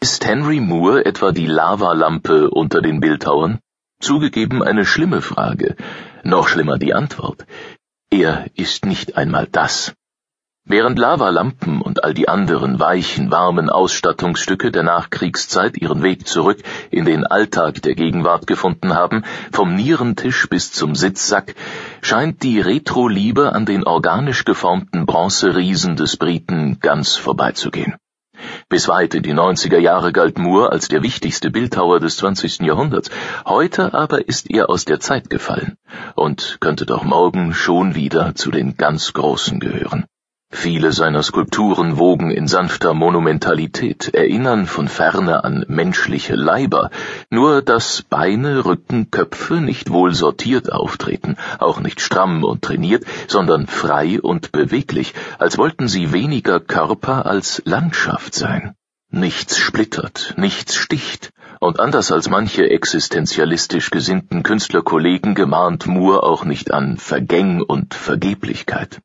[0.00, 3.58] Ist Henry Moore etwa die Lavalampe unter den Bildhauern?
[4.00, 5.74] Zugegeben eine schlimme Frage,
[6.22, 7.44] noch schlimmer die Antwort.
[8.08, 9.94] Er ist nicht einmal das.
[10.64, 16.62] Während Lavalampen und all die anderen weichen, warmen Ausstattungsstücke der Nachkriegszeit ihren Weg zurück
[16.92, 21.56] in den Alltag der Gegenwart gefunden haben, vom Nierentisch bis zum Sitzsack,
[22.02, 27.96] scheint die Retro-Liebe an den organisch geformten Bronzeriesen des Briten ganz vorbeizugehen.
[28.70, 32.60] Bis weit in die 90er Jahre galt Moore als der wichtigste Bildhauer des 20.
[32.60, 33.08] Jahrhunderts.
[33.46, 35.78] Heute aber ist er aus der Zeit gefallen
[36.16, 40.04] und könnte doch morgen schon wieder zu den ganz Großen gehören.
[40.50, 46.90] Viele seiner Skulpturen wogen in sanfter Monumentalität, erinnern von ferne an menschliche Leiber,
[47.30, 53.66] nur dass Beine, Rücken, Köpfe nicht wohl sortiert auftreten, auch nicht stramm und trainiert, sondern
[53.66, 58.74] frei und beweglich, als wollten sie weniger Körper als Landschaft sein.
[59.10, 61.30] Nichts splittert, nichts sticht,
[61.60, 69.00] und anders als manche existenzialistisch gesinnten Künstlerkollegen gemahnt Moore auch nicht an Vergäng und Vergeblichkeit.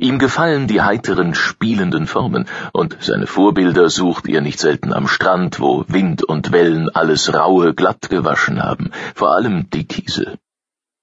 [0.00, 5.58] Ihm gefallen die heiteren, spielenden Formen, und seine Vorbilder sucht er nicht selten am Strand,
[5.58, 10.38] wo Wind und Wellen alles Raue glatt gewaschen haben, vor allem die Kiesel.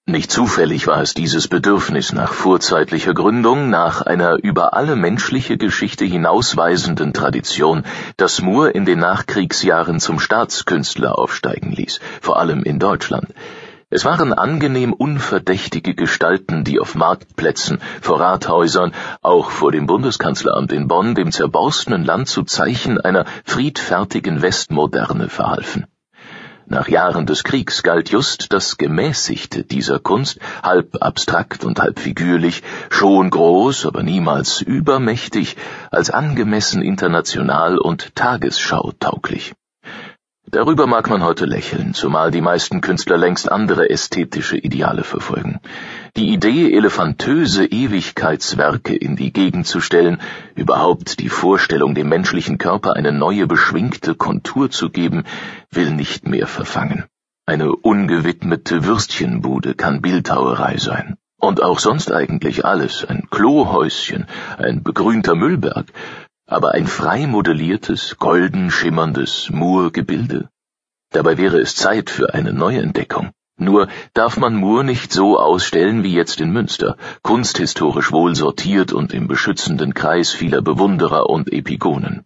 [0.06, 6.06] Nicht zufällig war es dieses Bedürfnis nach vorzeitlicher Gründung, nach einer über alle menschliche Geschichte
[6.06, 7.84] hinausweisenden Tradition,
[8.16, 13.28] das Moore in den Nachkriegsjahren zum Staatskünstler aufsteigen ließ, vor allem in Deutschland.
[13.92, 20.88] Es waren angenehm unverdächtige Gestalten, die auf Marktplätzen, vor Rathäusern, auch vor dem Bundeskanzleramt in
[20.88, 25.86] Bonn dem zerborstenen Land zu Zeichen einer friedfertigen Westmoderne verhalfen.
[26.66, 32.64] Nach Jahren des Kriegs galt just das Gemäßigte dieser Kunst, halb abstrakt und halb figürlich,
[32.90, 35.58] schon groß, aber niemals übermächtig,
[35.92, 39.54] als angemessen international und tagesschautauglich.
[40.52, 45.60] Darüber mag man heute lächeln, zumal die meisten Künstler längst andere ästhetische Ideale verfolgen.
[46.16, 50.22] Die Idee, elefantöse Ewigkeitswerke in die Gegend zu stellen,
[50.56, 55.24] überhaupt die Vorstellung, dem menschlichen Körper eine neue beschwingte Kontur zu geben,
[55.72, 57.06] will nicht mehr verfangen.
[57.48, 61.18] Eine ungewidmete Würstchenbude kann Bildhauerei sein.
[61.38, 64.26] Und auch sonst eigentlich alles, ein Klohäuschen,
[64.58, 65.92] ein begrünter Müllberg,
[66.48, 70.50] aber ein frei modelliertes, golden schimmerndes Moor-Gebilde.
[71.12, 73.32] Dabei wäre es Zeit für eine Neuentdeckung.
[73.58, 79.14] Nur darf man Moor nicht so ausstellen wie jetzt in Münster, kunsthistorisch wohl sortiert und
[79.14, 82.26] im beschützenden Kreis vieler Bewunderer und Epigonen.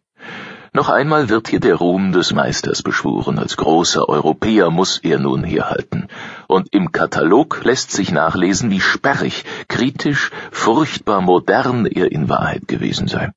[0.73, 5.43] Noch einmal wird hier der Ruhm des Meisters beschworen, als großer Europäer muss er nun
[5.43, 6.07] herhalten.
[6.47, 13.07] Und im Katalog lässt sich nachlesen, wie sperrig, kritisch, furchtbar modern er in Wahrheit gewesen
[13.07, 13.31] sei.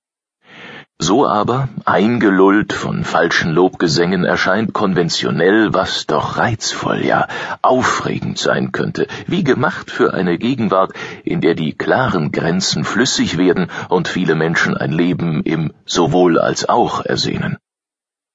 [1.04, 7.26] So aber, eingelullt von falschen Lobgesängen, erscheint konventionell, was doch reizvoll, ja
[7.60, 10.92] aufregend sein könnte, wie gemacht für eine Gegenwart,
[11.24, 16.68] in der die klaren Grenzen flüssig werden und viele Menschen ein Leben im sowohl als
[16.68, 17.56] auch ersehnen.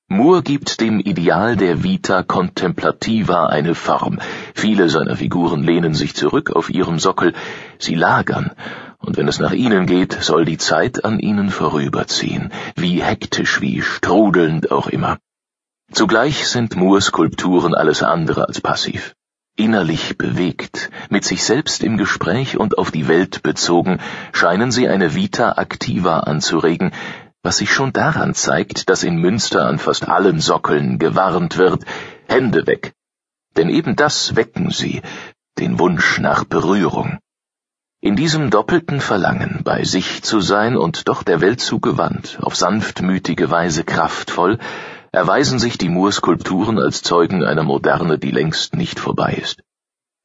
[0.09, 4.19] Moore gibt dem Ideal der Vita Contemplativa eine Form.
[4.53, 7.33] Viele seiner Figuren lehnen sich zurück auf ihrem Sockel,
[7.79, 8.51] sie lagern,
[9.07, 13.81] und wenn es nach ihnen geht, soll die Zeit an ihnen vorüberziehen, wie hektisch, wie
[13.81, 15.17] strudelnd auch immer.
[15.93, 19.15] Zugleich sind Moores Skulpturen alles andere als passiv.
[19.55, 23.99] Innerlich bewegt, mit sich selbst im Gespräch und auf die Welt bezogen,
[24.33, 26.91] scheinen sie eine Vita activa anzuregen,
[27.43, 31.85] was sich schon daran zeigt, dass in Münster an fast allen Sockeln gewarnt wird,
[32.27, 32.91] Hände weg.
[33.55, 35.01] Denn eben das wecken sie,
[35.57, 37.19] den Wunsch nach Berührung.
[37.99, 43.49] In diesem doppelten Verlangen, bei sich zu sein und doch der Welt zugewandt, auf sanftmütige
[43.49, 44.59] Weise kraftvoll,
[45.11, 49.63] erweisen sich die Moor-Skulpturen als Zeugen einer Moderne, die längst nicht vorbei ist.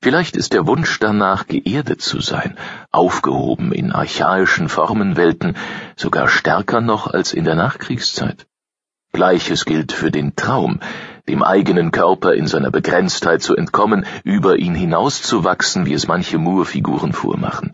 [0.03, 2.59] Vielleicht ist der Wunsch danach, geerdet zu sein,
[2.91, 5.57] aufgehoben in archaischen Formenwelten,
[5.97, 8.47] sogar stärker noch als in der Nachkriegszeit.
[9.13, 10.81] Gleiches gilt für den Traum,
[11.29, 17.13] dem eigenen Körper in seiner Begrenztheit zu entkommen, über ihn hinauszuwachsen, wie es manche Moorfiguren
[17.13, 17.73] vormachen,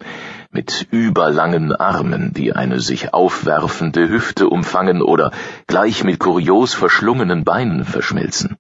[0.51, 5.33] mit überlangen Armen, die eine sich aufwerfende Hüfte umfangen oder
[5.67, 8.57] gleich mit kurios verschlungenen Beinen verschmelzen.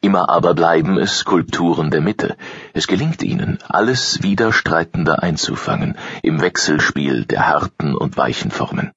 [0.00, 2.36] Immer aber bleiben es Skulpturen der Mitte.
[2.74, 8.92] Es gelingt ihnen, alles Widerstreitende einzufangen, im Wechselspiel der harten und weichen Formen.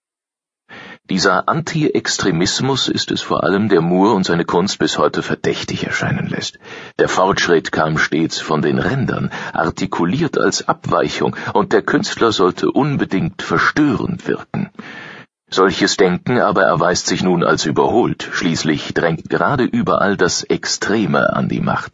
[1.09, 6.27] Dieser Anti-Extremismus ist es vor allem, der Moore und seine Kunst bis heute verdächtig erscheinen
[6.27, 6.59] lässt.
[6.99, 13.41] Der Fortschritt kam stets von den Rändern, artikuliert als Abweichung, und der Künstler sollte unbedingt
[13.41, 14.69] verstörend wirken.
[15.49, 21.47] Solches Denken aber erweist sich nun als überholt, schließlich drängt gerade überall das Extreme an
[21.47, 21.93] die Macht.